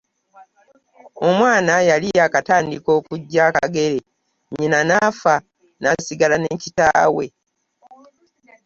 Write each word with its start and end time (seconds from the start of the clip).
Omwana 1.27 1.73
yali 1.89 2.07
yaakatandika 2.17 2.89
okuggya 2.99 3.41
akagere 3.49 3.99
nnyina 4.49 4.79
n’afa, 4.89 5.35
n’asigala 5.81 6.35
ne 6.39 6.51
kitaawe. 6.61 7.25